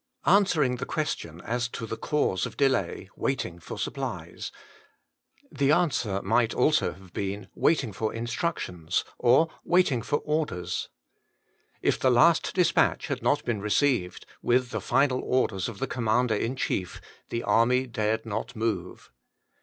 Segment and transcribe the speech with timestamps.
[0.25, 4.49] Answering the question as to the cause of delay:* Waiting for supplies.^
[5.55, 10.87] The answer might also have been: * Waiting for in^triLctionSy or, * Waiting for orders.^
[11.83, 16.05] If the last despatch had not been received, with the final orders of the com
[16.05, 16.99] mander in chief,
[17.29, 19.11] the army dared not move.